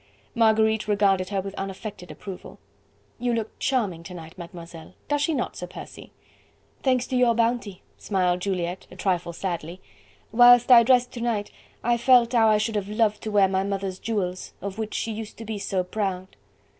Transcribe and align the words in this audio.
Marguerite 0.33 0.87
regarded 0.87 1.29
her 1.29 1.41
with 1.41 1.53
unaffected 1.59 2.09
approval. 2.09 2.57
"You 3.19 3.35
look 3.35 3.59
charming 3.59 4.01
to 4.05 4.15
night, 4.15 4.35
Mademoiselle, 4.35 4.95
does 5.07 5.21
she 5.21 5.35
not, 5.35 5.55
Sir 5.55 5.67
Percy?" 5.67 6.11
"Thanks 6.81 7.05
to 7.05 7.15
your 7.15 7.35
bounty," 7.35 7.83
smiled 7.99 8.39
Juliette, 8.39 8.87
a 8.89 8.95
trifle 8.95 9.31
sadly. 9.31 9.79
"Whilst 10.31 10.71
I 10.71 10.81
dressed 10.81 11.11
to 11.11 11.21
night, 11.21 11.51
I 11.83 11.97
felt 11.97 12.33
how 12.33 12.47
I 12.47 12.57
should 12.57 12.77
have 12.77 12.89
loved 12.89 13.21
to 13.21 13.29
wear 13.31 13.47
my 13.47 13.61
dear 13.61 13.69
mother's 13.69 13.99
jewels, 13.99 14.53
of 14.59 14.79
which 14.79 14.95
she 14.95 15.11
used 15.11 15.37
to 15.37 15.45
be 15.45 15.59
so 15.59 15.83
proud." 15.83 16.35